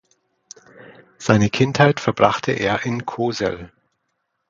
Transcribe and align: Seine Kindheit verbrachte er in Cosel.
Seine 1.19 1.51
Kindheit 1.51 1.99
verbrachte 1.99 2.53
er 2.53 2.87
in 2.87 3.05
Cosel. 3.05 3.71